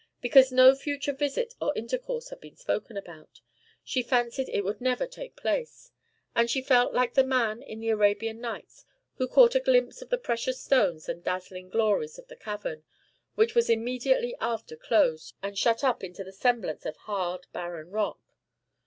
Because 0.19 0.51
no 0.51 0.73
future 0.73 1.13
visit 1.13 1.53
or 1.61 1.71
intercourse 1.77 2.29
had 2.29 2.41
been 2.41 2.55
spoken 2.55 2.97
about, 2.97 3.39
she 3.83 4.01
fancied 4.01 4.49
it 4.49 4.63
would 4.63 4.81
never 4.81 5.05
take 5.05 5.35
place; 5.35 5.91
and 6.35 6.49
she 6.49 6.59
felt 6.59 6.91
like 6.91 7.13
the 7.13 7.23
man 7.23 7.61
in 7.61 7.79
the 7.81 7.89
Arabian 7.89 8.41
Nights, 8.41 8.83
who 9.17 9.27
caught 9.27 9.53
a 9.53 9.59
glimpse 9.59 10.01
of 10.01 10.09
the 10.09 10.17
precious 10.17 10.59
stones 10.59 11.07
and 11.07 11.23
dazzling 11.23 11.69
glories 11.69 12.17
of 12.17 12.27
the 12.29 12.35
cavern, 12.35 12.83
which 13.35 13.53
was 13.53 13.69
immediately 13.69 14.35
after 14.41 14.75
closed, 14.75 15.35
and 15.43 15.55
shut 15.59 15.83
up 15.83 16.03
into 16.03 16.23
the 16.23 16.33
semblance 16.33 16.83
of 16.87 16.97
hard, 16.97 17.45
barren 17.53 17.91
rock. 17.91 18.21